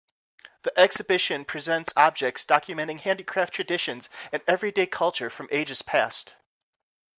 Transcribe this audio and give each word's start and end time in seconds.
The 0.63 0.73
exhibition 0.79 1.45
presents 1.45 1.93
objects 1.95 2.43
documenting 2.43 2.99
handicraft 3.01 3.53
traditions 3.53 4.09
and 4.31 4.41
everyday 4.47 4.87
culture 4.87 5.29
from 5.29 5.47
ages 5.51 5.83
past. 5.83 6.33